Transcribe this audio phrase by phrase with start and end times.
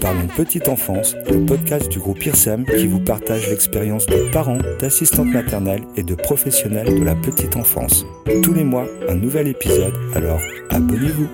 [0.00, 5.26] Parlons Petite Enfance, le podcast du groupe IRSEM qui vous partage l'expérience de parents, d'assistantes
[5.26, 8.06] maternelles et de professionnels de la petite enfance.
[8.42, 11.28] Tous les mois, un nouvel épisode, alors abonnez-vous.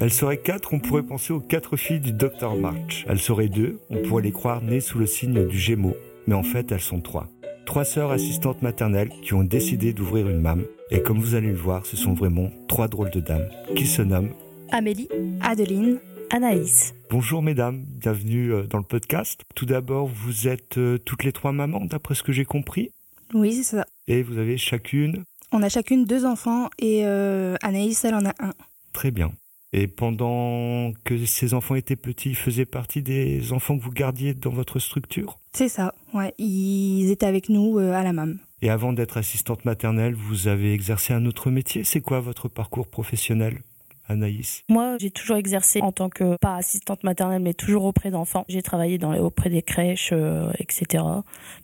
[0.00, 3.06] Elles seraient quatre, on pourrait penser aux quatre filles du Dr March.
[3.08, 5.96] Elles seraient deux, on pourrait les croire nées sous le signe du Gémeaux.
[6.26, 7.28] Mais en fait, elles sont trois.
[7.68, 10.64] Trois sœurs assistantes maternelles qui ont décidé d'ouvrir une MAM.
[10.90, 14.00] Et comme vous allez le voir, ce sont vraiment trois drôles de dames qui se
[14.00, 14.32] nomment
[14.70, 15.10] Amélie,
[15.42, 15.98] Adeline,
[16.30, 16.94] Anaïs.
[17.10, 19.42] Bonjour mesdames, bienvenue euh, dans le podcast.
[19.54, 22.90] Tout d'abord, vous êtes euh, toutes les trois mamans, d'après ce que j'ai compris.
[23.34, 23.84] Oui, c'est ça.
[24.06, 28.32] Et vous avez chacune On a chacune deux enfants et euh, Anaïs, elle en a
[28.40, 28.54] un.
[28.94, 29.30] Très bien.
[29.72, 34.32] Et pendant que ces enfants étaient petits, ils faisaient partie des enfants que vous gardiez
[34.34, 35.38] dans votre structure?
[35.52, 36.34] C'est ça, ouais.
[36.38, 38.38] Ils étaient avec nous euh, à la MAM.
[38.62, 41.84] Et avant d'être assistante maternelle, vous avez exercé un autre métier.
[41.84, 43.60] C'est quoi votre parcours professionnel
[44.08, 44.64] Anaïs?
[44.68, 48.46] Moi, j'ai toujours exercé en tant que, pas assistante maternelle, mais toujours auprès d'enfants.
[48.48, 51.04] J'ai travaillé dans auprès des crèches, euh, etc.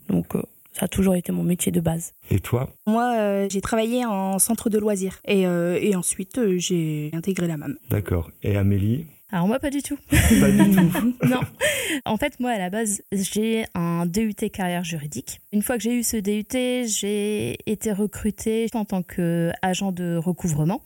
[0.09, 0.43] Donc, euh,
[0.77, 2.13] ça a toujours été mon métier de base.
[2.29, 6.57] Et toi Moi, euh, j'ai travaillé en centre de loisirs et, euh, et ensuite euh,
[6.57, 7.77] j'ai intégré la MAM.
[7.89, 8.29] D'accord.
[8.43, 9.97] Et Amélie Alors moi pas du tout.
[10.11, 11.13] Pas du tout.
[11.25, 11.39] non.
[12.03, 15.39] En fait moi à la base j'ai un DUT carrière juridique.
[15.53, 20.81] Une fois que j'ai eu ce DUT j'ai été recrutée en tant qu'agent de recouvrement.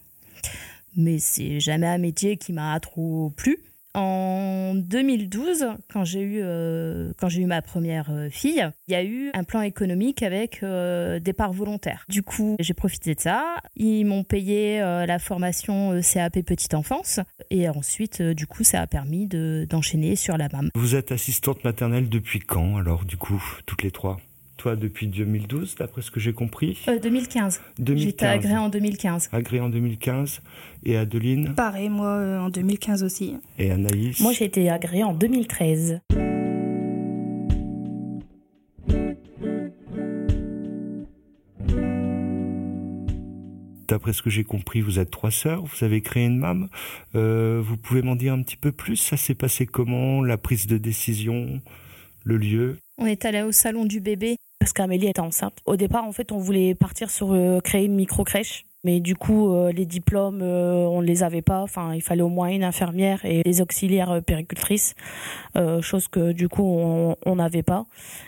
[0.95, 3.59] Mais c'est jamais un métier qui m'a trop plu.
[3.95, 8.95] En 2012, quand j'ai eu, euh, quand j'ai eu ma première euh, fille, il y
[8.95, 12.05] a eu un plan économique avec euh, des parts volontaires.
[12.07, 13.55] Du coup, j'ai profité de ça.
[13.75, 17.19] Ils m'ont payé euh, la formation CAP Petite Enfance.
[17.49, 20.69] Et ensuite, du coup, ça a permis de, d'enchaîner sur la MAM.
[20.75, 24.17] Vous êtes assistante maternelle depuis quand alors, du coup, toutes les trois?
[24.59, 27.61] Toi, depuis 2012, d'après ce que j'ai compris Euh, 2015.
[27.79, 28.03] 2015.
[28.05, 29.29] J'étais agréée en 2015.
[29.31, 30.41] Agréée en 2015.
[30.83, 33.37] Et Adeline Pareil, moi, euh, en 2015 aussi.
[33.58, 36.02] et Anaïs Moi, j'ai été agréée en 2013.
[43.87, 46.70] D'après ce que j'ai compris, vous êtes trois sœurs, vous avez créé une MAM.
[47.15, 48.95] Euh, vous pouvez m'en dire un petit peu plus?
[48.97, 50.21] Ça s'est passé comment?
[50.21, 51.59] La prise de décision?
[52.23, 52.77] Le lieu?
[52.99, 54.36] On est allé au salon du bébé.
[54.59, 55.58] Parce qu'Amélie était enceinte.
[55.65, 58.65] Au départ, en fait, on voulait partir sur euh, créer une micro-crèche.
[58.86, 61.61] Mais du coup, euh, les diplômes, euh, on ne les avait pas.
[61.61, 64.95] Enfin, il fallait au moins une infirmière et des auxiliaires péricultrices,
[65.81, 67.86] chose que du coup, on n'avait pas.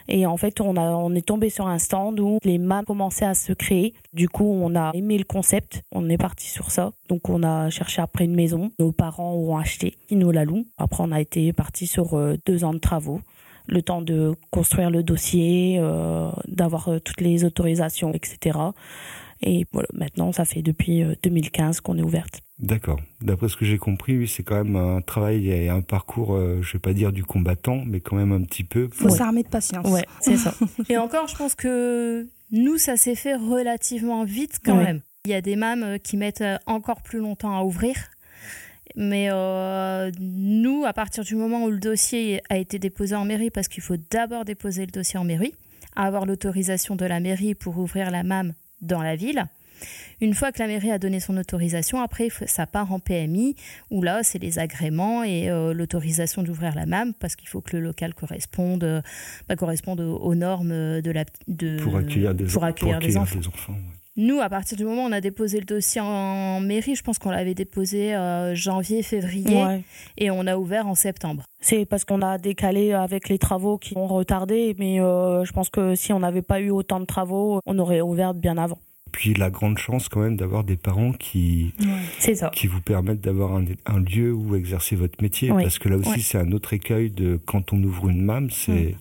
[0.10, 3.26] Et en fait, on, a, on est tombé sur un stand où les MAM commençaient
[3.26, 3.94] à se créer.
[4.14, 5.84] Du coup, on a aimé le concept.
[5.94, 6.92] On est parti sur ça.
[7.08, 8.72] Donc, on a cherché après une maison.
[8.78, 9.96] Nos parents ont acheté.
[10.10, 10.66] Ils nous la louent.
[10.78, 13.22] Après, on a été parti sur deux ans de travaux
[13.68, 18.58] le temps de construire le dossier, euh, d'avoir euh, toutes les autorisations, etc.
[19.44, 22.42] Et voilà, maintenant, ça fait depuis euh, 2015 qu'on est ouverte.
[22.60, 23.00] D'accord.
[23.22, 26.60] D'après ce que j'ai compris, oui, c'est quand même un travail et un parcours, euh,
[26.62, 28.88] je vais pas dire du combattant, mais quand même un petit peu.
[28.92, 29.18] Faut Ouais.
[29.18, 29.90] s'armer de patience.
[29.90, 30.54] Ouais, c'est ça.
[30.90, 34.84] Et encore, je pense que nous, ça s'est fait relativement vite quand Ouais.
[34.84, 35.02] même.
[35.26, 37.96] Il y a des mâmes euh, qui mettent euh, encore plus longtemps à ouvrir.
[38.96, 43.50] Mais euh, nous, à partir du moment où le dossier a été déposé en mairie,
[43.50, 45.54] parce qu'il faut d'abord déposer le dossier en mairie,
[45.96, 49.46] avoir l'autorisation de la mairie pour ouvrir la MAM dans la ville.
[50.20, 53.56] Une fois que la mairie a donné son autorisation, après, ça part en PMI,
[53.90, 57.76] où là, c'est les agréments et euh, l'autorisation d'ouvrir la MAM, parce qu'il faut que
[57.76, 59.02] le local corresponde, euh,
[59.50, 61.26] bah, corresponde aux, normes de la...
[61.48, 63.40] De, Pour accueillir des, pour accueillir des accueillir enfants.
[63.40, 64.01] des enfants, ouais.
[64.18, 67.18] Nous, à partir du moment où on a déposé le dossier en mairie, je pense
[67.18, 69.84] qu'on l'avait déposé euh, janvier, février, Ouais.
[70.18, 71.44] et on a ouvert en septembre.
[71.62, 75.70] C'est parce qu'on a décalé avec les travaux qui ont retardé, mais euh, je pense
[75.70, 78.80] que si on n'avait pas eu autant de travaux, on aurait ouvert bien avant.
[79.14, 81.74] Puis la grande chance quand même d'avoir des parents qui,
[82.20, 82.50] ça.
[82.50, 85.50] qui vous permettent d'avoir un, un lieu où exercer votre métier.
[85.50, 86.20] Parce que là aussi, Ouais.
[86.20, 88.96] c'est un autre écueil de quand on ouvre une MAM, c'est Mm.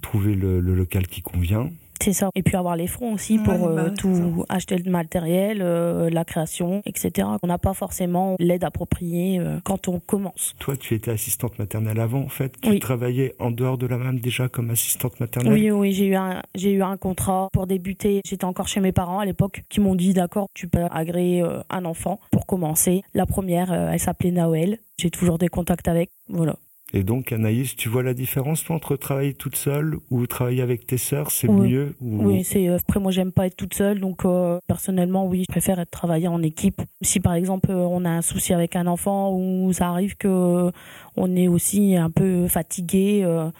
[0.00, 1.70] trouver le, le local qui convient.
[2.02, 2.30] C'est ça.
[2.34, 6.08] Et puis avoir les fonds aussi pour Ouais, bah euh, tout acheter le matériel, euh,
[6.10, 7.28] la création, etc.
[7.42, 10.54] On n'a pas forcément l'aide appropriée euh, quand on commence.
[10.58, 12.52] Toi, tu étais assistante maternelle avant, en fait.
[12.60, 12.78] Tu Oui.
[12.78, 15.52] travaillais en dehors de la MAM déjà comme assistante maternelle.
[15.52, 18.20] Oui, oui, j'ai eu un, j'ai eu un contrat pour débuter.
[18.26, 21.60] J'étais encore chez mes parents à l'époque qui m'ont dit d'accord, tu peux agréer euh,
[21.70, 23.02] un enfant pour commencer.
[23.14, 24.78] La première, euh, elle s'appelait Naël.
[24.98, 26.10] J'ai toujours des contacts avec.
[26.28, 26.56] Voilà.
[26.94, 30.86] Et donc, Anaïs, tu vois la différence toi, entre travailler toute seule ou travailler avec
[30.86, 31.70] tes sœurs C'est Oui.
[31.70, 32.24] mieux ou...
[32.24, 35.52] Oui, c'est euh, après moi j'aime pas être toute seule, donc euh, personnellement oui, je
[35.52, 36.80] préfère être travailler en équipe.
[37.02, 40.70] Si par exemple euh, on a un souci avec un enfant ou ça arrive que
[41.16, 43.50] on est aussi un peu fatigué, euh,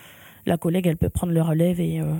[0.46, 2.14] la collègue elle peut prendre le relève et euh,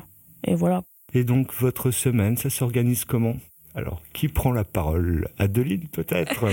[0.47, 0.83] et voilà.
[1.15, 3.37] Et donc, votre semaine, ça s'organise comment?
[3.79, 5.29] Alors, qui prend la parole?
[5.39, 6.47] Adeline, peut-être?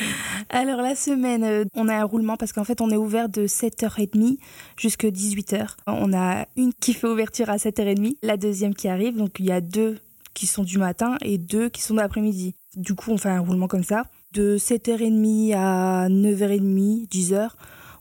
[0.48, 3.46] Alors, la semaine, euh, on a un roulement parce qu'en fait, on est ouvert de
[3.46, 4.38] 7h30
[4.76, 5.76] jusqu'à 18h.
[5.86, 9.16] On a une qui fait ouverture à 7h30, la deuxième qui arrive.
[9.16, 10.00] Donc, il y a deux
[10.34, 12.56] qui sont du matin et deux qui sont de l'après-midi.
[12.74, 14.06] Du coup, on fait un roulement comme ça.
[14.32, 17.50] De 7h30 à 9h30, 10h,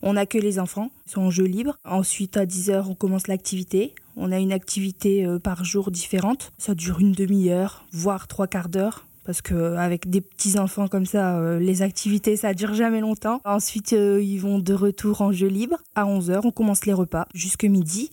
[0.04, 1.78] on accueille les enfants, ils sont en jeu libre.
[1.86, 3.94] Ensuite, à 10h, on commence l'activité.
[4.18, 6.52] On a une activité euh, par jour différente.
[6.58, 9.06] Ça dure une demi-heure, voire trois quarts d'heure.
[9.24, 13.40] Parce que avec des petits enfants comme ça, euh, les activités ça dure jamais longtemps.
[13.46, 15.78] Ensuite, euh, ils vont de retour en jeu libre.
[15.94, 18.10] À 11h, on commence les repas jusque midi.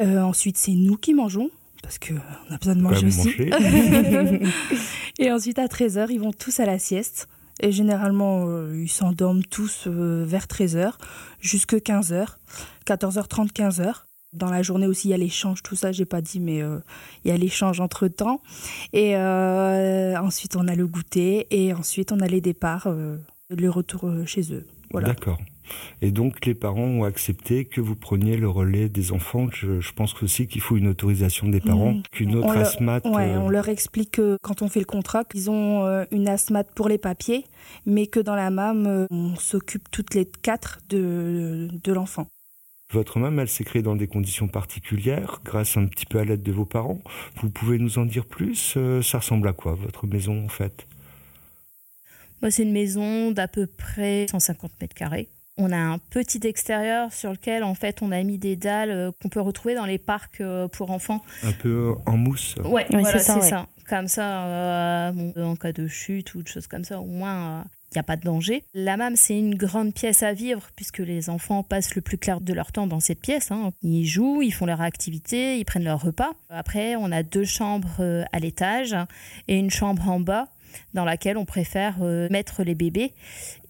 [0.00, 1.50] ensuite, c'est nous qui mangeons
[1.82, 2.16] parce qu'on
[2.54, 3.30] a besoin de manger aussi.
[5.18, 7.28] et ensuite, à 13h, ils vont tous à la sieste.
[7.62, 10.94] Et généralement, ils s'endorment tous vers 13h
[11.40, 12.26] jusque 15h,
[12.86, 14.04] 14h30, 15h.
[14.32, 16.78] Dans la journée aussi, il y a l'échange, tout ça, j'ai pas dit, mais euh,
[17.24, 18.40] il y a l'échange entre temps.
[18.94, 23.18] Et euh, ensuite, on a le goûter et ensuite, on a les départs, euh,
[23.50, 24.66] le retour chez eux.
[24.90, 25.08] Voilà.
[25.08, 25.38] D'accord.
[26.00, 29.48] Et donc, les parents ont accepté que vous preniez le relais des enfants.
[29.52, 32.02] Je, pense aussi qu'il faut une autorisation des parents, mmh.
[32.12, 33.04] qu'une autre asthmate.
[33.04, 36.88] Ouais, on leur explique que quand on fait le contrat, qu'ils ont une asthmate pour
[36.88, 37.44] les papiers,
[37.86, 42.26] mais que dans la MAM, on s'occupe toutes les quatre de, de l'enfant.
[42.92, 46.42] Votre maman, elle s'est créée dans des conditions particulières, grâce un petit peu à l'aide
[46.42, 47.00] de vos parents.
[47.36, 50.86] Vous pouvez nous en dire plus euh, Ça ressemble à quoi, votre maison, en fait?
[52.42, 55.28] Moi, c'est une maison d'à peu près 150 mètres carrés.
[55.58, 59.10] On a un petit extérieur sur lequel, en fait, on a mis des dalles euh,
[59.20, 61.22] qu'on peut retrouver dans les parcs euh, pour enfants.
[61.42, 66.48] Un peu en mousse Ouais, c'est ça, Comme ça, en cas de chute ou de
[66.48, 68.64] choses comme ça, au moins, il n'y a pas de danger.
[68.72, 72.40] La MAM, c'est une grande pièce à vivre puisque les enfants passent le plus clair
[72.40, 73.50] de leur temps dans cette pièce.
[73.50, 73.72] Hein.
[73.82, 76.30] Ils jouent, ils font leur activité, ils prennent leur repas.
[76.48, 78.96] Après, on a deux chambres euh, à l'étage
[79.46, 80.48] et une chambre en bas
[80.94, 83.12] dans laquelle on préfère euh, mettre les bébés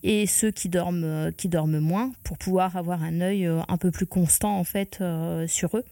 [0.03, 3.91] et ceux qui dorment, euh, qui dorment moins pour pouvoir avoir un œil un peu
[3.91, 5.03] plus constant en fait
[5.47, 5.85] sur eux.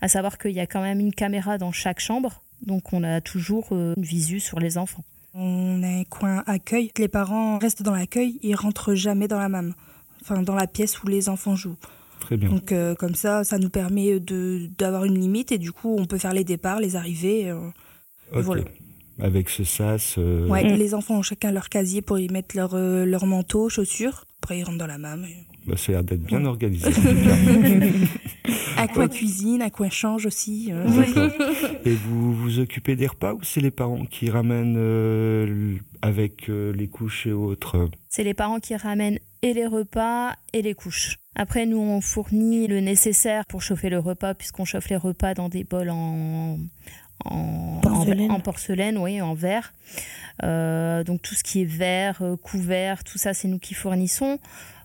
[0.00, 3.20] À savoir qu'il y a quand même une caméra dans chaque chambre, donc on a
[3.20, 5.04] toujours une visu sur les enfants.
[5.34, 6.90] On a un coin accueil.
[6.98, 9.74] Les parents restent dans l'accueil, ils rentrent jamais dans la MAM,
[10.22, 11.76] enfin dans la pièce où les enfants jouent.
[12.20, 12.50] Très bien.
[12.50, 16.18] Donc euh, comme ça, ça nous permet d'avoir une limite et du coup, on peut
[16.18, 17.50] faire les départs, les arrivées.
[17.50, 17.70] Euh,
[18.32, 18.62] voilà.
[19.22, 20.16] Avec ce sas.
[20.18, 24.24] Euh, ouais, les enfants ont chacun leur casier pour y mettre leur, leur manteau, chaussures.
[24.42, 25.26] Après, ils rentrent dans la MAM.
[25.66, 26.88] Bah, ça a l'air d'être bien organisé.
[28.78, 30.72] un coin cuisine, un coin change aussi.
[31.84, 36.72] Et vous vous occupez des repas ou c'est les parents qui ramènent euh, avec euh,
[36.72, 37.90] les couches et autres?
[38.08, 41.16] C'est les parents qui ramènent et les repas et les couches.
[41.36, 45.48] Après, nous, on fournit le nécessaire pour chauffer le repas, puisqu'on chauffe les repas dans
[45.48, 46.58] des bols en,
[47.24, 49.72] en porcelaine, en, porcelaine oui, en verre.
[50.42, 54.38] Euh, donc tout ce qui est verre, couvert, tout ça, c'est nous qui fournissons.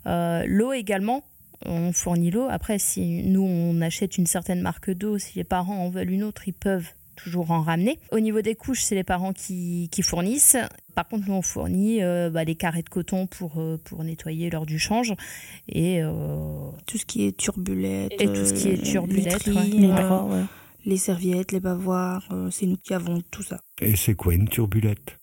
[0.05, 1.23] l'eau également,
[1.65, 2.47] on fournit l'eau.
[2.49, 6.23] Après, si nous, on achète une certaine marque d'eau, si les parents en veulent une
[6.23, 7.99] autre, ils peuvent toujours en ramener.
[8.11, 10.57] Au niveau des couches, c'est les parents qui, fournissent.
[10.93, 14.49] Par contre, nous, on fournit euh, bah, les carrés de coton pour, euh, pour nettoyer
[14.49, 15.13] lors du change.
[15.69, 18.13] Et, euh, tout ce qui est turbulette.
[18.19, 19.49] Et tout ce qui est turbulette.
[20.85, 23.59] Les serviettes, les bavoirs, c'est nous qui avons tout ça.
[23.81, 25.17] Et c'est quoi une turbulette?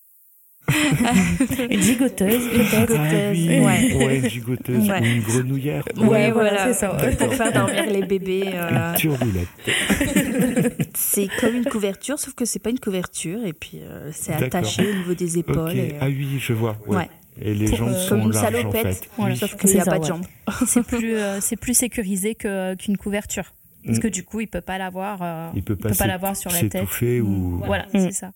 [1.71, 2.95] Une gigoteuse, peut-être.
[2.97, 3.61] Ah, oui.
[3.61, 4.19] ouais.
[4.19, 5.85] une gigoteuse ou une grenouillère.
[5.97, 6.89] Ouais, voilà, c'est ça.
[6.89, 8.45] Pour faire dormir les bébés.
[8.55, 8.95] Euh...
[10.95, 14.89] c'est comme une couverture, sauf que c'est pas une couverture et puis euh, c'est attaché
[14.89, 15.73] au niveau des épaules.
[15.73, 16.77] Et, Ah oui, je vois.
[16.87, 17.09] Ouais.
[17.41, 19.37] Et les jambes euh, sont comme une salopette, en fait.
[19.37, 20.25] sauf qu'il n'y a pas de jambes.
[20.67, 23.53] C'est plus, euh, c'est plus sécurisé qu'une couverture.
[23.85, 25.53] Parce que du coup, il peut pas l'avoir.
[25.55, 26.87] il peut pas, peut pas l'avoir sur la tête.
[27.23, 27.61] ou.
[27.65, 28.33] Voilà, c'est ça.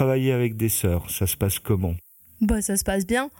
[0.00, 1.94] travailler avec des sœurs, ça se passe comment?
[2.40, 3.30] Bah, ça se passe bien.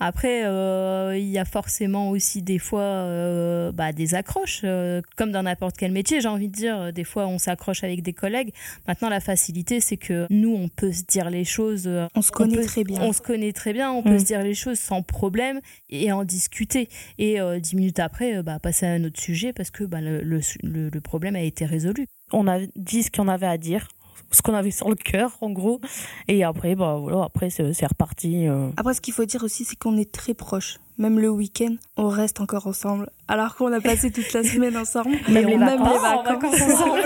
[0.00, 5.32] Après, euh, il y a forcément aussi des fois euh, bah, des accroches, euh, comme
[5.32, 6.92] dans n'importe quel métier, j'ai envie de dire.
[6.92, 8.52] Des fois, on s'accroche avec des collègues.
[8.86, 11.90] Maintenant, la facilité, c'est que nous, on peut se dire les choses.
[12.14, 13.00] On se connaît très bien.
[13.02, 14.20] On se connaît très bien, on peut mm.
[14.20, 16.88] se dire les choses sans problème et en discuter.
[17.18, 20.88] Et dix minutes après, bah, passer à un autre sujet parce que bah, le, le,
[20.90, 22.06] le problème a été résolu.
[22.32, 23.88] On a dit ce qu'on avait à dire
[24.30, 25.80] ce qu'on avait sur le cœur, en gros.
[26.28, 28.46] Et après, bah voilà, après c'est reparti.
[28.46, 28.70] Euh.
[28.76, 30.78] Après, ce qu'il faut dire aussi, c'est qu'on est très proches.
[30.98, 33.10] même le week-end, on reste encore ensemble.
[33.28, 35.10] Alors qu'on a passé toute la semaine ensemble.
[35.28, 36.24] Même les même vacances.
[36.24, 37.00] les vacances ensemble.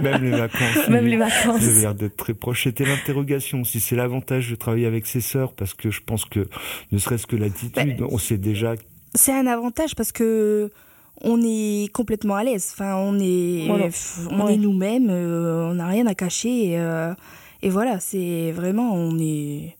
[0.02, 0.88] Même les vacances.
[0.88, 1.60] Même les vacances.
[1.60, 2.64] Vous avez l'air d'être très proche.
[2.64, 3.64] C'était l'interrogation.
[3.64, 6.46] Si c'est l'avantage de travailler avec ses sœurs, parce que je pense que,
[6.92, 8.74] ne serait-ce que l'attitude, on sait déjà.
[9.14, 10.70] C'est un avantage parce que
[11.22, 12.70] on est complètement à l'aise.
[12.72, 13.84] Enfin, on est, Voilà.
[13.86, 14.54] pff, on Ouais.
[14.54, 15.08] est nous-mêmes.
[15.10, 16.70] euh, on n'a rien à cacher.
[16.72, 17.12] Et, euh,
[17.62, 19.76] et voilà, c'est vraiment, on est,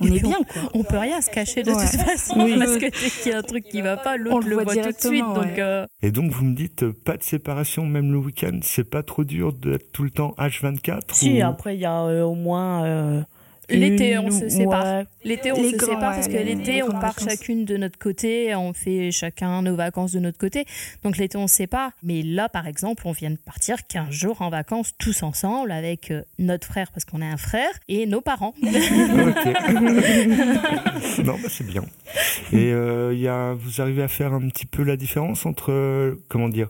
[0.00, 0.62] on est bien, quoi.
[0.74, 1.76] On peut rien se cacher de Ouais.
[1.90, 2.56] toute façon Oui.
[2.58, 4.64] parce que dès qu'il y a un truc qui va pas, On l'autre le voit
[4.64, 5.00] voit tout de suite.
[5.12, 5.54] directement, Donc ouais.
[5.60, 8.58] euh, Et donc, vous me dites, pas de séparation, même le week-end.
[8.62, 12.02] C'est pas trop dur d'être tout le temps H24 Si, ou- après, il y a
[12.04, 13.24] euh, au moins.
[13.68, 14.84] L'été, on se sépare.
[14.84, 15.06] ouais.
[15.24, 17.28] L'été, on Les se grands, sépare parce que l'été, on part vacances.
[17.28, 20.64] chacune de notre côté, on fait chacun nos vacances de notre côté.
[21.02, 21.90] Donc l'été, on se sépare.
[22.02, 26.10] Mais là, par exemple, on vient de partir 15 jours en vacances tous ensemble avec
[26.10, 28.54] euh, notre frère, parce qu'on a un frère, et nos parents.
[31.24, 31.84] Non, bah, c'est bien.
[32.52, 35.72] Et euh, il y a, vous arrivez à faire un petit peu la différence entre,
[35.72, 36.68] euh, comment dire,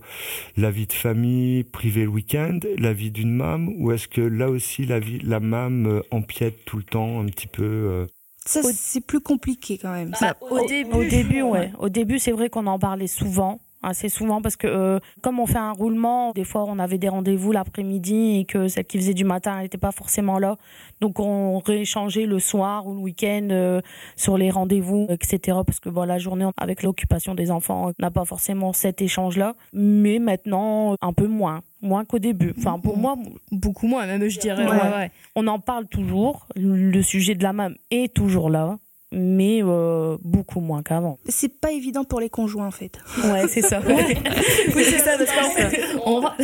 [0.56, 4.48] la vie de famille privée le week-end, la vie d'une mam, ou est-ce que là
[4.48, 8.06] aussi la vie, la mam euh, empiète tout le temps un petit peu euh,
[8.44, 10.12] Ça, c'est plus compliqué quand même.
[10.20, 11.72] Bah, au début, Au début, ouais.
[11.78, 13.60] Au début, c'est vrai qu'on en parlait souvent.
[13.82, 17.08] Assez souvent parce que euh, comme on fait un roulement, des fois on avait des
[17.08, 20.56] rendez-vous l'après-midi et que celle qui faisait du matin n'était pas forcément là.
[21.00, 23.80] Donc on rééchangeait le soir ou le week-end euh,
[24.16, 25.58] sur les rendez-vous, etc.
[25.64, 29.54] Parce que bon, la journée avec l'occupation des enfants, on n'a pas forcément cet échange-là.
[29.72, 31.60] Mais maintenant, un peu moins.
[31.82, 32.54] Moins qu'au début.
[32.58, 33.16] Enfin, pour moi,
[33.52, 34.64] beaucoup moins, même je dirais.
[34.64, 34.70] Ouais.
[34.70, 35.10] ouais, ouais.
[35.36, 36.46] on en parle toujours.
[36.56, 38.78] Le sujet de la même est toujours là.
[39.12, 41.18] Mais euh, beaucoup moins qu'avant.
[41.28, 42.98] C'est pas évident pour les conjoints en fait.
[43.24, 43.80] Ouais, c'est ça.
[43.88, 44.04] Oui,
[44.84, 46.36] c'est ça, parce qu'en fait, on, va-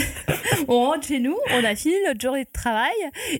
[0.68, 2.92] on rentre chez nous, on a fini notre journée de travail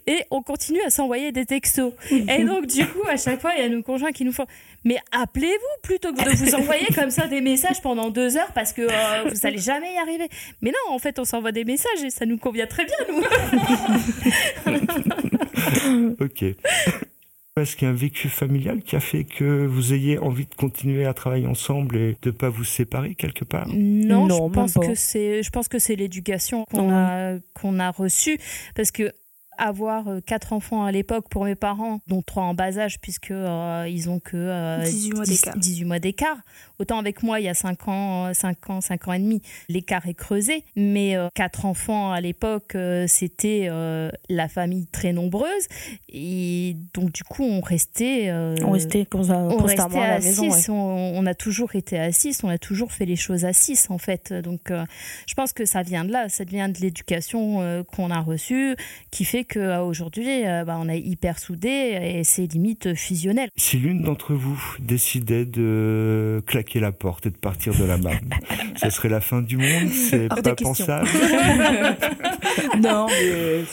[0.08, 1.92] et on continue à s'envoyer des textos.
[2.10, 4.46] Et donc, du coup, à chaque fois, il y a nos conjoints qui nous font
[4.84, 8.72] Mais appelez-vous plutôt que de vous envoyer comme ça des messages pendant deux heures parce
[8.72, 10.28] que euh, vous allez jamais y arriver.
[10.62, 13.22] Mais non, en fait, on s'envoie des messages et ça nous convient très bien, nous.
[16.20, 16.44] Ok.
[17.62, 20.54] Est-ce qu'il y a un vécu familial qui a fait que vous ayez envie de
[20.54, 23.68] continuer à travailler ensemble et de pas vous séparer quelque part?
[23.68, 27.90] Non, Non, je pense que c'est, je pense que c'est l'éducation qu'on a qu'on a
[27.90, 28.38] reçue
[28.74, 29.12] parce que
[29.68, 33.30] avoir euh, quatre enfants à l'époque pour mes parents, dont trois en bas âge puisque
[33.30, 35.56] euh, ils ont que euh, 18 mois 10 d'écart.
[35.56, 36.36] 18 mois d'écart.
[36.78, 39.40] Autant avec moi, il y a 5 ans, euh, 5 ans, 5 ans et demi,
[39.68, 40.64] l'écart est creusé.
[40.76, 45.66] Mais euh, quatre enfants à l'époque, euh, c'était euh, la famille très nombreuse.
[46.08, 48.28] Et donc, du coup, on restait.
[48.30, 50.60] euh, On restait comme ça, on constamment restait à la à.
[50.60, 53.52] 6, on, on a toujours été à 6, on a toujours fait les choses à
[53.52, 54.32] 6 en fait.
[54.32, 54.84] Donc euh,
[55.26, 58.76] je pense que ça vient de là, ça vient de l'éducation euh, qu'on a reçue
[59.10, 63.48] qui fait qu'aujourd'hui bah, on est hyper soudés et c'est limite fusionnel.
[63.56, 68.18] Si l'une d'entre vous décidait de claquer la porte et de partir de la mam,
[68.76, 69.88] ça serait la fin du monde?
[69.88, 71.08] C'est pas pensable?
[72.82, 73.64] Non, mais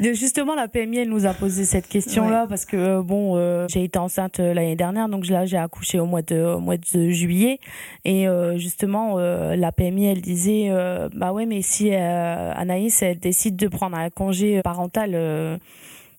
[0.00, 3.66] De- Justement, la PMI, elle nous a posé cette question-là parce que, euh, bon, euh,
[3.68, 6.76] j'ai été enceinte euh, l'année dernière, donc là, j'ai accouché au mois de, au mois
[6.78, 7.58] de juillet.
[8.04, 8.26] Et
[8.56, 10.70] justement, la PMI, elle disait,
[11.14, 15.58] bah ouais, mais si Anaïs, elle décide de prendre un congé parental,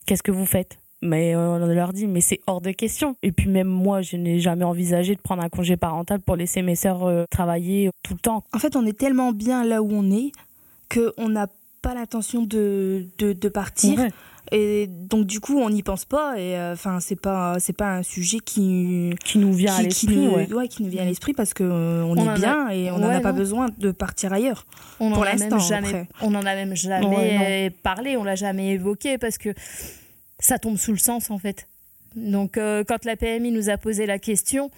[0.05, 0.77] qu'est-ce que vous faites?
[1.01, 3.15] Mais on leur dit, mais c'est hors de question.
[3.23, 6.61] Et puis même moi, je n'ai jamais envisagé de prendre un congé parental pour laisser
[6.61, 8.43] mes sœurs travailler tout le temps.
[8.53, 10.31] en fait, on est tellement bien là où on est
[10.93, 11.47] qu'on n'a
[11.81, 13.99] pas l'intention de, de, de partir.
[13.99, 14.09] Ouais.
[14.51, 16.33] Et donc, du coup, on n'y pense pas.
[16.37, 19.13] Et euh, enfin, c'est pas, c'est pas un sujet qui.
[19.23, 20.53] Qui nous vient à qui, qui l'esprit, nous, ouais.
[20.53, 22.97] ouais, qui nous vient à l'esprit parce on On en est a- bien et on
[22.99, 23.37] n'en Ouais, a pas non.
[23.37, 24.65] besoin de partir ailleurs.
[24.99, 26.07] On Pour en a même l'instant, jamais, après.
[26.21, 29.49] on en a même jamais Ouais, parlé, on l'a jamais évoqué parce que
[30.39, 31.67] ça tombe sous le sens en fait.
[32.15, 34.69] Donc euh, quand la PMI nous a posé la question,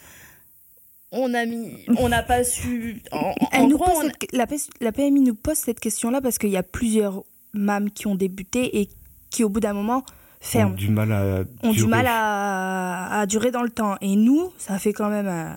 [1.14, 3.02] on a mis, on n'a pas su.
[3.12, 4.02] En, en Elle nous gros, pose on-
[4.48, 8.16] cette- la, PMI nous pose cette question-là parce qu'il y a plusieurs mâmes qui ont
[8.16, 8.90] débuté et
[9.30, 10.04] qui, au bout d'un moment, Ont
[10.42, 10.74] ferment.
[10.76, 11.90] du mal à Ont du durer.
[11.90, 13.96] mal à, à durer dans le temps.
[14.02, 15.28] Et nous, ça fait quand même.
[15.28, 15.56] un-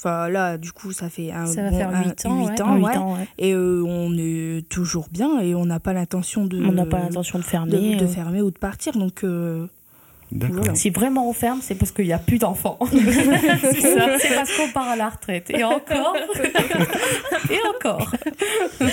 [0.00, 2.50] Enfin, là, du coup, ça fait un Ça va bon faire un- huit ans, huit
[2.84, 2.96] ouais.
[2.98, 3.26] ans, ouais.
[3.38, 6.64] Et euh, on est toujours bien et on n'a pas l'intention de.
[6.64, 7.94] On n'a pas l'intention de fermer.
[7.94, 8.06] de, de euh.
[8.06, 8.92] fermer ou de partir.
[8.92, 9.66] Donc, euh.
[10.30, 10.74] Voilà.
[10.74, 12.78] Si vraiment on ferme, c'est parce qu'il n'y a plus d'enfants.
[12.90, 15.50] c'est parce qu'on part à la retraite.
[15.50, 16.16] Et encore.
[17.50, 18.12] Et encore.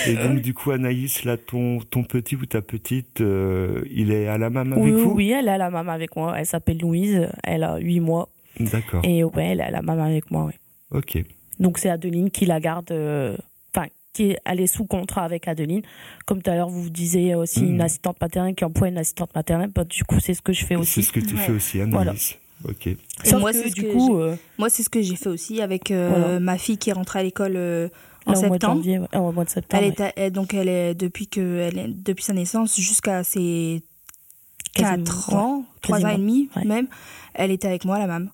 [0.06, 4.28] Et donc, du coup, Anaïs, là, ton, ton petit ou ta petite, euh, il est
[4.28, 6.34] à la mam avec Oui, vous oui, elle a la maman avec moi.
[6.38, 7.28] Elle s'appelle Louise.
[7.44, 8.28] Elle a 8 mois.
[8.58, 9.02] D'accord.
[9.04, 10.44] Et ouais, elle a la maman avec moi.
[10.46, 10.54] Ouais.
[10.92, 11.22] Ok.
[11.58, 12.90] Donc c'est Adeline qui la garde.
[12.92, 13.36] euh,
[14.16, 15.82] qui est, elle est sous contrat avec Adeline.
[16.24, 19.70] Comme tout à l'heure, vous disiez aussi une assistante maternelle qui emploie une assistante maternelle.
[19.74, 21.02] Bah, du coup, c'est ce que je fais C'est aussi.
[21.02, 21.40] ce que tu Ouais.
[21.42, 21.92] fais aussi, Anaïs.
[21.92, 22.12] Voilà.
[22.64, 22.86] Ok.
[22.86, 25.02] Et Sauf moi, que, c'est ce du que coup, j'ai- euh, Moi, c'est ce que
[25.02, 26.40] j'ai fait aussi avec euh, Voilà.
[26.40, 27.88] ma fille qui est rentrée à l'école euh,
[28.24, 28.74] en là, au mois de septembre.
[28.76, 29.82] janvier, ouais, au mois de septembre.
[29.84, 29.94] Elle ouais.
[29.98, 33.82] est, à- elle- donc elle est depuis que elle est, depuis sa naissance jusqu'à ses
[34.74, 35.34] Quasiment, 4 ouais.
[35.36, 36.64] ans, 3 ans et demi ouais.
[36.64, 36.86] même,
[37.34, 38.30] elle était avec moi la même.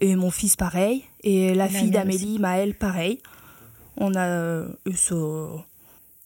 [0.00, 3.18] Et mon fils pareil et la La fille d'Amélie, Maëlle pareil.
[4.00, 5.14] On a eu ça.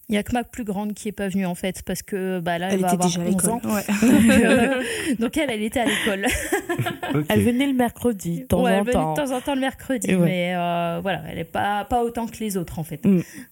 [0.09, 2.39] Il y a que ma plus grande qui est pas venue en fait parce que
[2.41, 3.51] bah là elle, Elle va était avoir déjà à 11 l'école.
[3.51, 3.61] ans.
[3.65, 3.85] Ouais.
[4.03, 4.83] Donc, euh,
[5.21, 6.27] donc elle, elle était à l'école.
[7.29, 9.13] Elle venait le mercredi, de temps Ouais, elle en venait temps.
[9.15, 10.25] de temps en temps le mercredi, ouais.
[10.25, 13.07] mais euh, voilà, elle est pas pas autant que les autres en fait.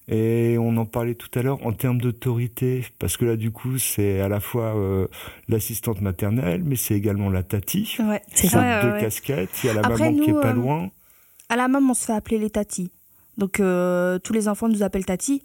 [0.09, 3.79] Et on en parlait tout à l'heure en termes d'autorité, parce que là, du coup,
[3.79, 5.09] c'est à la fois euh,
[5.49, 7.97] l'assistante maternelle, mais c'est également la tati.
[8.01, 8.23] Ouais.
[8.33, 9.01] C'est ouais, deux ouais.
[9.01, 9.51] casquettes.
[9.63, 10.91] Il y a la Après, maman qui est nous, pas euh, loin.
[11.51, 12.91] À la maman, on se fait appeler les tatis.
[13.41, 15.43] Donc euh, tous les enfants nous appellent tati.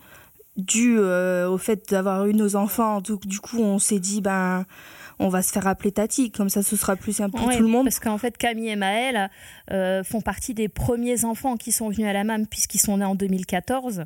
[0.57, 4.65] Dû euh, au fait d'avoir eu nos enfants, donc, du coup on s'est dit ben
[5.19, 7.61] on va se faire appeler tati, comme ça ce sera plus simple pour Ouais, tout
[7.63, 7.85] le monde.
[7.85, 9.29] Parce qu'en fait, Camille et Maëlle
[9.71, 13.05] euh, font partie des premiers enfants qui sont venus à la MAM puisqu'ils sont nés
[13.05, 14.03] en 2014.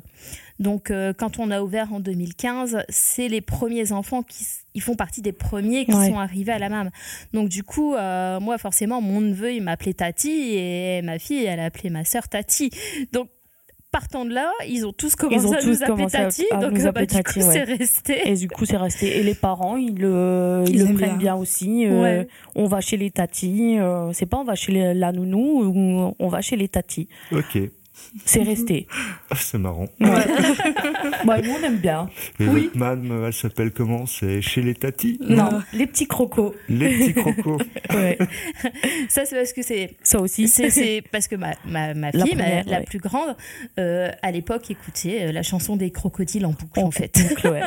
[0.60, 4.44] Donc, euh, quand on a ouvert en 2015, c'est les premiers enfants qui
[4.74, 6.10] ils font partie des premiers qui Ouais.
[6.10, 6.90] sont arrivés à la MAM.
[7.32, 11.58] Donc, du coup, euh, moi, forcément, mon neveu, il m'appelait Tati et ma fille, elle
[11.58, 12.70] a appelé ma sœur Tati.
[13.12, 13.28] Donc,
[13.90, 16.44] partant de là, ils ont tous commencé ont à tous nous appeler commencé à- Tati.
[16.50, 17.52] à donc, nous euh, appeler bah, du Tati, coup, ouais.
[17.52, 18.28] c'est resté.
[18.28, 19.18] Et du coup, c'est resté.
[19.18, 21.16] Et les parents, ils le, ils Ils le aiment prennent bien.
[21.18, 21.86] bien, aussi.
[21.86, 22.28] euh, Ouais.
[22.54, 23.78] On va chez les tatis.
[23.78, 27.08] euh, c'est pas on va chez les- la nounou ou on va chez les tatis.
[27.32, 27.58] Ok.
[28.24, 28.86] C'est resté.
[29.30, 29.86] Ah, c'est marrant.
[30.00, 30.08] nous,
[31.26, 32.08] on aime bien.
[32.40, 32.64] Et Oui.
[32.64, 34.06] votre mam, elle s'appelle comment?
[34.06, 35.18] C'est chez les tatis?
[35.20, 36.54] Non, les petits crocos.
[36.68, 37.60] Les petits crocos.
[37.90, 38.18] Ouais.
[39.08, 40.48] Ça, c'est parce que c'est Ça aussi.
[40.48, 42.84] C'est parce que ma, ma, ma La fille, ma- la ouais.
[42.84, 43.36] plus grande,
[43.78, 47.18] euh, à l'époque écoutait euh, la chanson des crocodiles en boucle, en fait.
[47.28, 47.62] boucle, ouais.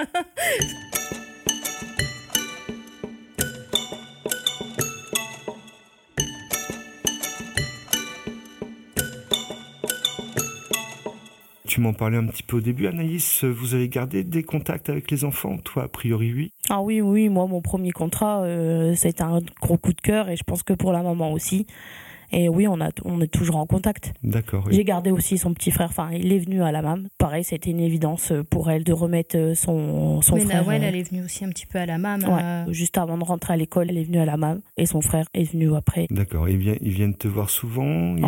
[11.74, 13.44] Tu m'en parlais un petit peu au début, Anaïs.
[13.44, 15.58] Vous avez gardé des contacts avec les enfants?
[15.58, 16.51] Toi, a priori, oui.
[16.70, 20.44] Ah oui, oui, moi, mon premier contrat, euh, un gros coup de cœur et je
[20.44, 21.65] pense que pour la maman aussi.
[22.34, 24.13] Et oui, on, a, on est toujours en contact.
[24.24, 24.63] D'accord.
[24.68, 24.74] oui.
[24.74, 27.07] J'ai gardé aussi son petit frère, enfin, il est venu à la MAM.
[27.18, 30.64] Pareil, c'était une évidence pour elle de remettre euh, son, son Mais frère.
[30.64, 32.24] Nawel, euh, elle est venue aussi un petit peu à la MAM.
[32.24, 34.86] ouais, euh, Juste avant de rentrer à l'école, elle est venue à la MAM et
[34.86, 36.07] son frère est venu après.
[36.10, 36.50] D'accord.
[36.50, 38.27] Ils viennent, ils viennent te voir souvent Ah,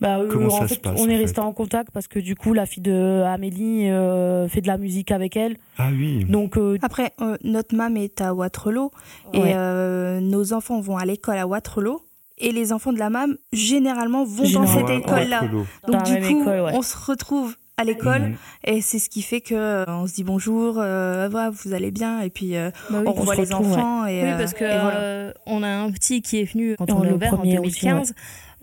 [0.00, 2.18] Bah, euh, Comment en ça fait, se passe, on est resté en contact parce que
[2.18, 5.56] du coup, la fille de Amélie euh, fait de la musique avec elle.
[5.78, 6.24] Ah oui.
[6.24, 8.90] Donc, euh, Après, euh, notre mam est à Waterloo
[9.32, 9.40] Ouais.
[9.50, 12.00] et euh, nos enfants vont à l'école à Waterloo.
[12.42, 15.42] Et les enfants de la mam, généralement, vont dans cette école-là.
[15.86, 16.72] Donc, du coup, école, ouais.
[16.74, 18.36] on se retrouve à l'école Mhm.
[18.64, 21.90] et c'est ce qui fait que euh, on se dit bonjour, euh, voilà, vous allez
[21.90, 23.04] bien, et puis euh, bah oui.
[23.06, 24.06] on revoit les retrouve, enfants.
[24.06, 24.96] Et, Oui, euh, parce que et voilà.
[25.00, 27.58] euh, on a un petit qui est venu quand on a le ouvert en premier
[27.58, 28.14] aussi, 2015.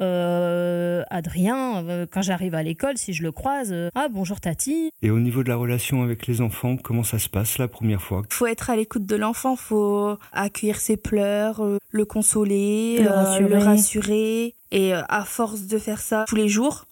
[0.02, 4.92] Euh, Adrien, euh, quand j'arrive à l'école, si je le croise, euh, ah bonjour Tati.
[5.02, 8.02] Et au niveau de la relation avec les enfants, comment ça se passe la première
[8.02, 8.22] fois?
[8.30, 13.14] Faut être à l'écoute de l'enfant, faut accueillir ses pleurs, euh, le consoler, Le euh,
[13.24, 13.50] rassurer.
[13.50, 14.56] le rassurer.
[14.72, 16.86] Et euh, à force de faire ça tous les jours,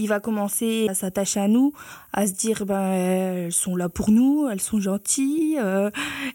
[0.00, 1.72] il va commencer à s'attacher à nous,
[2.12, 5.58] à se dire ben elles sont là pour nous, elles sont gentilles.
[5.58, 5.90] euh,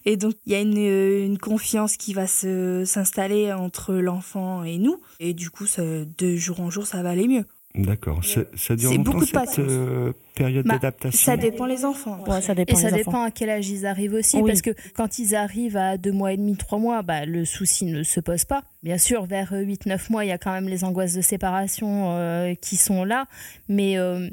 [0.06, 4.78] et donc il y a une, une confiance qui va se s'installer entre l'enfant et
[4.78, 5.02] nous.
[5.20, 7.46] Et du coup, de jour en jour, ça va aller mieux.
[7.78, 8.24] D'accord.
[8.24, 9.58] Ça, ça dure longtemps beaucoup de cette patience.
[9.70, 12.24] euh, période Bah, d'adaptation Ça dépend les enfants.
[12.28, 14.50] ouais, ça dépend Et ça dépend à quel âge ils arrivent aussi, Oui.
[14.50, 17.86] parce que quand ils arrivent à deux mois et demi, trois mois, bah, le souci
[17.86, 18.64] ne se pose pas.
[18.84, 22.54] Bien sûr, vers 8-9 mois, il y a quand même les angoisses de séparation euh,
[22.56, 23.26] qui sont là,
[23.68, 24.30] mais euh,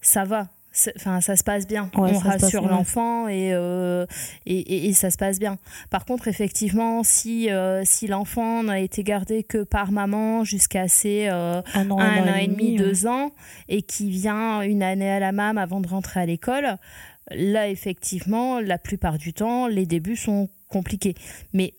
[0.00, 0.48] ça va.
[0.96, 1.90] Enfin, ça se passe bien.
[1.96, 4.06] Ouais, On rassure l'enfant et, euh,
[4.46, 5.58] et, et- et ça se passe bien.
[5.90, 11.26] Par contre, effectivement, si, euh, si l'enfant n'a été gardé que par maman jusqu'à ses
[11.28, 13.32] euh, Un an, un an et demi, deux ans,
[13.68, 16.76] et qui vient une année à la MAM avant de rentrer à l'école,
[17.32, 21.14] là, effectivement, la plupart du temps, les débuts sont compliqués.
[21.52, 21.74] Mais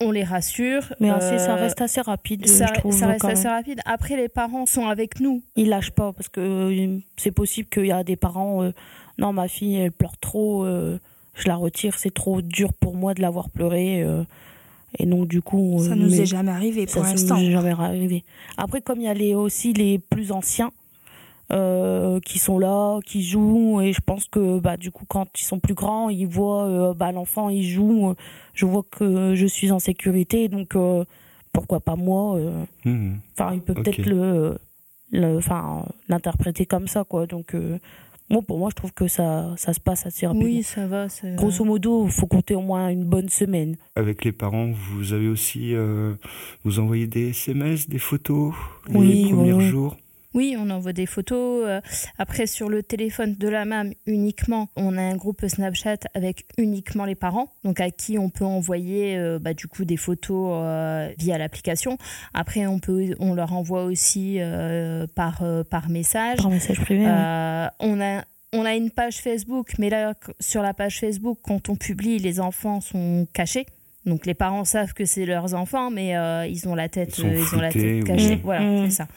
[0.00, 0.92] on les rassure.
[1.00, 2.92] Mais euh, assez- ça reste assez rapide, ça, je trouve.
[2.92, 3.52] ça reste quand assez même.
[3.54, 3.80] rapide.
[3.84, 5.42] Après, les parents sont avec nous.
[5.56, 8.62] Ils lâchent pas parce que euh, c'est possible qu'il y a des parents.
[8.62, 8.72] euh,
[9.18, 10.64] non, ma fille, elle pleure trop.
[10.64, 10.98] euh,
[11.34, 11.98] je la retire.
[11.98, 14.02] C'est trop dur pour moi de la voir pleurer.
[14.02, 14.22] euh,
[14.98, 15.78] et donc, du coup.
[15.84, 17.36] Ça euh, nous est jamais arrivé Ça pour ça l'instant.
[17.38, 18.24] nous est jamais arrivé.
[18.56, 20.70] Après, comme il y a les, aussi les plus anciens
[21.52, 25.44] euh, qui sont là, qui jouent, et je pense que bah, du coup, quand ils
[25.44, 28.14] sont plus grands, ils voient euh, bah, l'enfant, il joue, euh,
[28.54, 31.04] je vois que je suis en sécurité, donc euh,
[31.52, 33.18] pourquoi pas moi euh, Mhm.
[33.38, 34.58] Enfin, il peut peut-être le,
[35.38, 37.26] enfin, l'interpréter comme ça, quoi.
[37.26, 37.78] Donc, euh,
[38.28, 40.48] Moi, pour moi, je trouve que ça, ça se passe assez rapidement.
[40.48, 41.06] Oui, ça va.
[41.36, 43.76] Grosso modo, il faut compter au moins une bonne semaine.
[43.94, 46.14] Avec les parents, vous avez aussi, euh,
[46.64, 48.52] vous envoyez des SMS, des photos
[48.88, 49.96] oui, les premiers jours
[50.36, 51.64] oui, on envoie des photos.
[51.66, 51.80] Euh,
[52.18, 57.06] après, sur le téléphone de la MAM uniquement, on a un groupe Snapchat avec uniquement
[57.06, 61.10] les parents, donc à qui on peut envoyer euh, bah, du coup des photos euh,
[61.18, 61.96] via l'application.
[62.34, 64.38] Après, on peut, on leur envoie aussi
[65.14, 66.36] par par message.
[66.36, 67.06] Par message privé.
[67.80, 71.76] On a on a une page Facebook, mais là, sur la page Facebook, quand on
[71.76, 73.66] publie, les enfants sont cachés.
[74.06, 76.14] Donc les parents savent que c'est leurs enfants, mais
[76.48, 78.40] ils ont la tête, ils, ont la tête cachée.
[78.42, 78.84] Voilà, mmh.
[78.86, 79.08] c'est ça.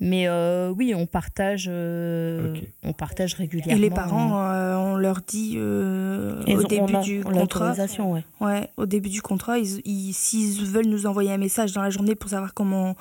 [0.00, 3.76] Mais euh, oui, on partage, euh, on partage régulièrement.
[3.76, 8.24] Et les parents, euh, on leur dit au début du contrat, ouais.
[8.40, 8.70] ouais.
[8.76, 12.54] au début du contrat, s'ils veulent nous envoyer un message dans la journée pour savoir
[12.54, 12.94] comment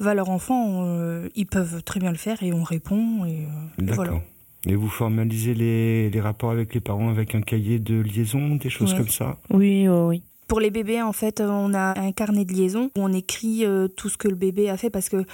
[0.00, 0.84] va leur enfant,
[1.36, 3.24] ils peuvent très bien le faire et on répond.
[3.26, 3.46] Et,
[3.78, 4.20] D'accord.
[4.66, 8.68] Et vous formalisez les, les, rapports avec les parents avec un cahier de liaison, des
[8.68, 9.38] choses comme ça?
[9.48, 10.22] Oui, oui.
[10.50, 13.86] Pour les bébés, en fait, on a un carnet de liaison où on écrit euh,
[13.86, 15.24] tout ce que le bébé a fait parce que euh,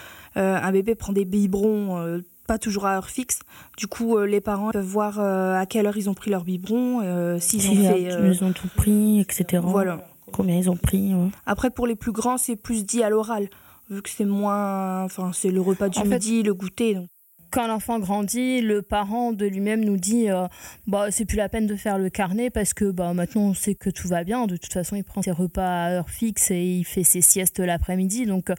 [0.62, 3.38] un bébé prend des biberons euh, pas toujours à heure fixe.
[3.78, 7.66] Du coup, les parents peuvent voir à quelle heure ils ont pris leur biberon, s'ils
[7.70, 8.02] ont fait.
[8.02, 9.62] Ils ont tout pris, etc.
[9.64, 10.06] Voilà.
[10.32, 11.14] Combien ils ont pris.
[11.46, 13.48] Après, pour les plus grands, c'est plus dit à l'oral,
[13.88, 15.02] vu que c'est moins.
[15.02, 16.94] Enfin, c'est le repas du midi, le goûter.
[16.94, 17.08] Donc
[17.50, 20.46] quand l'enfant grandit, le parent de lui-même nous dit euh,
[20.86, 23.74] bah c'est plus la peine de faire le carnet parce que bah maintenant on sait
[23.74, 24.46] que tout va bien.
[24.46, 27.58] De toute façon, il prend ses repas à heure fixe et il fait ses siestes
[27.58, 28.26] l'après-midi.
[28.26, 28.50] Donc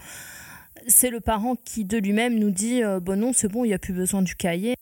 [0.87, 3.73] c'est le parent qui de lui-même nous dit euh, bon non c'est bon, il n'y
[3.73, 4.75] a plus besoin du cahier.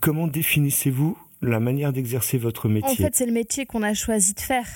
[0.00, 4.34] Comment définissez-vous la manière d'exercer votre métier En fait, c'est le métier qu'on a choisi
[4.34, 4.66] de faire.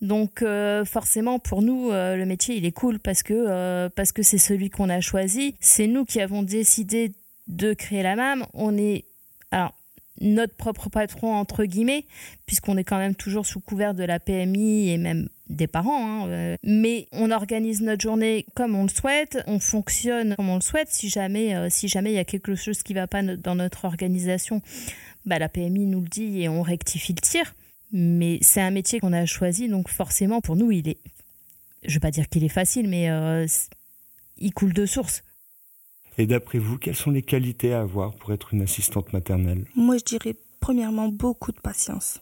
[0.00, 4.12] Donc euh, forcément pour nous euh, le métier il est cool parce que euh, parce
[4.12, 5.56] que c'est celui qu'on a choisi.
[5.60, 7.12] C'est nous qui avons décidé
[7.48, 8.46] de créer la MAM.
[8.54, 9.04] On est
[10.20, 12.06] notre propre patron entre guillemets
[12.46, 16.28] puisqu'on est quand même toujours sous couvert de la PMI et même des parents.
[16.28, 20.60] Hein, mais on organise notre journée comme on le souhaite, on fonctionne comme on le
[20.60, 20.88] souhaite.
[20.90, 24.62] Si jamais si jamais il y a quelque chose qui va pas dans notre organisation
[25.26, 27.54] bah, la PMI nous le dit et on rectifie le tir.
[27.92, 30.98] Mais c'est un métier qu'on a choisi, donc forcément pour nous, il est,
[31.84, 33.46] je vais pas dire qu'il est facile, mais euh,
[34.38, 35.24] il coule de source.
[36.18, 39.64] Et d'après vous, quelles sont les qualités à avoir pour être une assistante maternelle?
[39.74, 42.20] Moi, je dirais premièrement beaucoup de patience.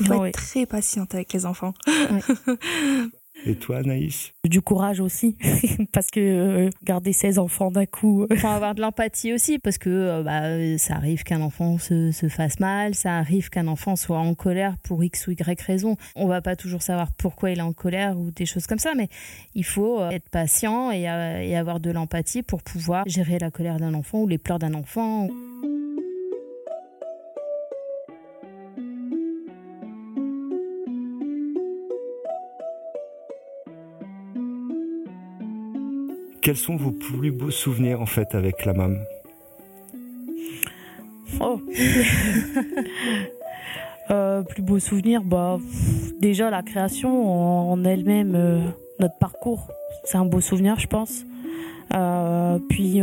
[0.00, 1.74] Il faut être très patiente avec les enfants.
[3.44, 4.32] Et toi, Anaïs?
[4.44, 5.36] Du courage aussi,
[5.92, 8.26] parce que euh, garder 16 enfants d'un coup.
[8.30, 12.12] Il faut avoir de l'empathie aussi, parce que euh, bah, ça arrive qu'un enfant se,
[12.12, 15.96] se, fasse mal, ça arrive qu'un enfant soit en colère pour X ou Y raison.
[16.14, 18.94] On va pas toujours savoir pourquoi il est en colère ou des choses comme ça,
[18.96, 19.08] mais
[19.54, 23.78] il faut euh, être patient et, et avoir de l'empathie pour pouvoir gérer la colère
[23.78, 25.28] d'un enfant ou les pleurs d'un enfant.
[36.42, 38.98] Quels sont vos plus beaux souvenirs en fait avec la MAM
[41.40, 41.60] Oh.
[44.10, 45.58] Euh, Plus beaux souvenirs, bah,
[46.20, 48.60] déjà la création en, elle-même, euh,
[48.98, 49.68] notre parcours,
[50.04, 51.24] c'est un beau souvenir, je pense.
[51.94, 53.00] Euh, puis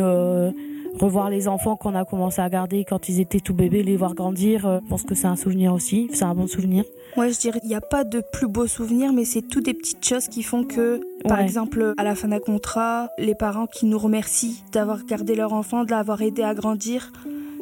[1.05, 4.15] revoir les enfants qu'on a commencé à garder quand ils étaient tout bébés, les voir
[4.15, 6.83] grandir, euh, je pense que c'est un souvenir aussi, c'est un bon souvenir.
[7.17, 9.73] Ouais, je dirais, il n'y a pas de plus beau souvenir, mais c'est tout des
[9.73, 13.85] petites choses qui font que, par exemple, à la fin d'un contrat, les parents qui
[13.85, 17.11] nous remercient d'avoir gardé leur enfant, de l'avoir aidé à grandir,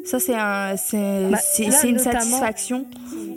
[0.08, 1.38] ça c'est un, c'est, bah,
[1.84, 2.86] une satisfaction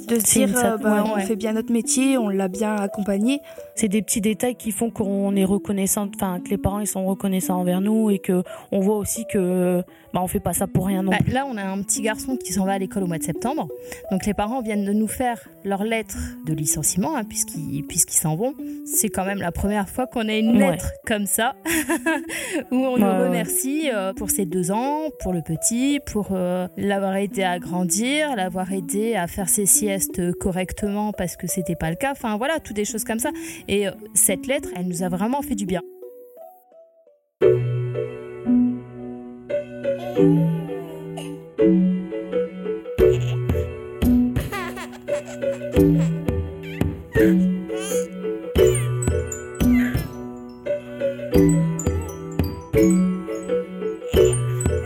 [0.08, 3.40] de se dire euh, bah, on fait bien notre métier, on l'a bien accompagné.
[3.74, 7.04] C'est des petits détails qui font qu'on est reconnaissant, enfin que les parents ils sont
[7.06, 10.86] reconnaissants envers nous et que on voit aussi que bah, on fait pas ça pour
[10.86, 13.06] rien non bah, Là, on a un petit garçon qui s'en va à l'école au
[13.06, 13.68] mois de septembre.
[14.10, 18.36] Donc les parents viennent de nous faire leur lettre de licenciement hein, puisqu'ils puisqu'ils s'en
[18.36, 18.54] vont.
[18.84, 21.54] C'est quand même la première fois qu'on a une lettre comme ça
[22.70, 27.16] où on nous remercie euh, pour ces deux ans, pour le petit, pour euh, l'avoir
[27.16, 31.96] aidé à grandir, l'avoir aidé à faire ses siestes correctement parce que c'était pas le
[31.96, 32.12] cas.
[32.12, 33.30] Enfin voilà, toutes des choses comme ça.
[33.68, 35.82] Et euh, cette lettre, elle nous a vraiment fait du bien.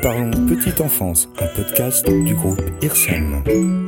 [0.02, 3.83] Parlons Petite Enfance, un podcast du groupe IRSEM.